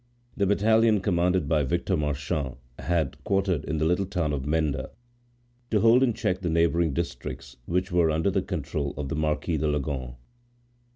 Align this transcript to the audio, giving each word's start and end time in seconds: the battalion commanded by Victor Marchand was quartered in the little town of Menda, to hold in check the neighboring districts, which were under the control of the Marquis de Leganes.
the 0.35 0.47
battalion 0.47 0.99
commanded 0.99 1.47
by 1.47 1.61
Victor 1.61 1.95
Marchand 1.95 2.55
was 2.79 3.07
quartered 3.23 3.63
in 3.65 3.77
the 3.77 3.85
little 3.85 4.07
town 4.07 4.33
of 4.33 4.47
Menda, 4.47 4.89
to 5.69 5.79
hold 5.81 6.01
in 6.01 6.11
check 6.15 6.39
the 6.41 6.49
neighboring 6.49 6.91
districts, 6.91 7.57
which 7.67 7.91
were 7.91 8.09
under 8.09 8.31
the 8.31 8.41
control 8.41 8.95
of 8.97 9.09
the 9.09 9.15
Marquis 9.15 9.57
de 9.57 9.67
Leganes. 9.67 10.15